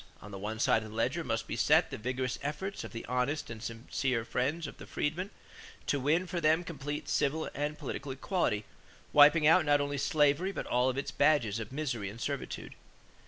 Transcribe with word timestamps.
On 0.19 0.31
the 0.31 0.39
one 0.39 0.57
side 0.59 0.81
of 0.81 0.89
the 0.89 0.95
ledger 0.95 1.23
must 1.23 1.45
be 1.45 1.55
set 1.55 1.91
the 1.91 1.97
vigorous 1.99 2.39
efforts 2.41 2.83
of 2.83 2.91
the 2.91 3.05
honest 3.05 3.51
and 3.51 3.61
sincere 3.61 4.25
friends 4.25 4.65
of 4.65 4.77
the 4.77 4.87
freedmen 4.87 5.29
to 5.85 5.99
win 5.99 6.25
for 6.25 6.41
them 6.41 6.63
complete 6.63 7.07
civil 7.07 7.51
and 7.53 7.77
political 7.77 8.11
equality, 8.11 8.65
wiping 9.13 9.45
out 9.45 9.63
not 9.63 9.79
only 9.79 9.99
slavery 9.99 10.51
but 10.51 10.65
all 10.65 10.89
its 10.89 11.11
badges 11.11 11.59
of 11.59 11.71
misery 11.71 12.09
and 12.09 12.19
servitude. 12.19 12.73